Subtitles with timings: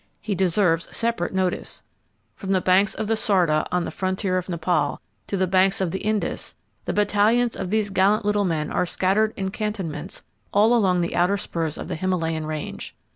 [0.19, 1.83] He deserves separate notice.
[2.33, 5.91] From the banks of the Sarda on the frontier of Nepal, to the banks of
[5.91, 11.01] the Indus, the battalions of these gallant little men are scattered in cantonments all along
[11.01, 12.95] the outer spurs of the Himalayan range.